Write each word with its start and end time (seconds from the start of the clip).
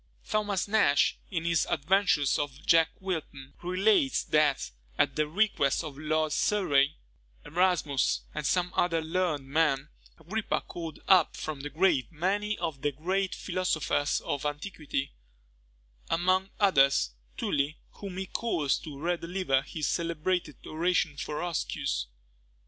Thomas 0.27 0.67
Nash, 0.67 1.19
in 1.29 1.45
his 1.45 1.67
Adventures 1.69 2.39
of 2.39 2.65
Jack 2.65 2.89
Wilton, 2.99 3.53
relates, 3.61 4.23
that, 4.23 4.71
at 4.97 5.15
the 5.15 5.27
request 5.27 5.83
of 5.83 5.95
Lord 5.95 6.31
Surrey, 6.31 6.97
Erasmus, 7.45 8.21
and 8.33 8.43
some 8.43 8.73
other 8.75 8.99
learned 9.03 9.45
men, 9.45 9.89
Agrippa 10.17 10.61
called 10.61 11.01
up 11.07 11.37
from 11.37 11.59
the 11.61 11.69
grave 11.69 12.11
many 12.11 12.57
of 12.57 12.81
the 12.81 12.91
great 12.91 13.35
philosophers 13.35 14.21
of 14.21 14.43
antiquity; 14.43 15.13
among 16.09 16.49
others, 16.59 17.11
Tully, 17.37 17.77
whom 17.91 18.17
he 18.17 18.25
caused 18.25 18.83
to 18.85 18.97
re 18.99 19.17
deliver 19.17 19.61
his 19.61 19.85
celebrated 19.85 20.65
oration 20.65 21.15
for 21.15 21.35
Roscius. 21.41 22.07